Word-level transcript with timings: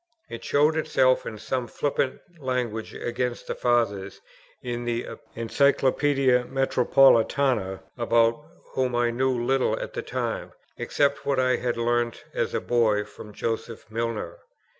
It 0.29 0.43
showed 0.43 0.77
itself 0.77 1.27
in 1.27 1.37
some 1.37 1.67
flippant 1.67 2.21
language 2.39 2.95
against 2.95 3.45
the 3.45 3.53
Fathers 3.53 4.19
in 4.63 4.83
the 4.83 5.03
Encyclopædia 5.37 6.49
Metropolitana, 6.49 7.83
about 7.99 8.43
whom 8.73 8.95
I 8.95 9.11
knew 9.11 9.29
little 9.39 9.79
at 9.79 9.93
the 9.93 10.01
time, 10.01 10.53
except 10.75 11.23
what 11.23 11.39
I 11.39 11.57
had 11.57 11.77
learnt 11.77 12.23
as 12.33 12.55
a 12.55 12.59
boy 12.61 13.03
from 13.05 13.31
Joseph 13.31 13.91
Milner. 13.91 14.39